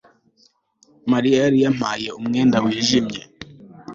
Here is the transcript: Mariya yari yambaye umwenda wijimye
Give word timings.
Mariya 1.11 1.37
yari 1.43 1.57
yambaye 1.63 2.07
umwenda 2.19 2.57
wijimye 2.65 3.21